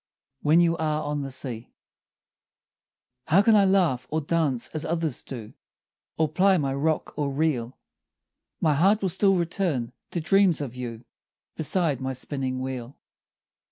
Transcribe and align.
WHEN 0.41 0.61
YOU 0.61 0.75
ARE 0.77 1.03
ON 1.03 1.21
THE 1.21 1.29
SEA 1.29 1.69
How 3.27 3.43
can 3.43 3.55
I 3.55 3.65
laugh 3.65 4.07
or 4.09 4.19
dance 4.19 4.67
as 4.69 4.83
others 4.83 5.21
do, 5.21 5.53
Or 6.17 6.27
ply 6.27 6.57
my 6.57 6.73
rock 6.73 7.13
or 7.19 7.29
reel? 7.29 7.77
My 8.59 8.73
heart 8.73 9.03
will 9.03 9.09
still 9.09 9.35
return 9.35 9.93
to 10.09 10.19
dreams 10.19 10.59
of 10.59 10.75
you 10.75 11.05
Beside 11.55 12.01
my 12.01 12.13
spinning 12.13 12.61
wheel. 12.61 12.97